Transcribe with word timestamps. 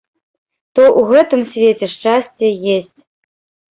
То 0.79 0.83
ў 0.85 1.01
гэтым 1.13 1.41
свеце 1.53 1.87
шчасце 1.95 2.45
есць. 2.81 2.99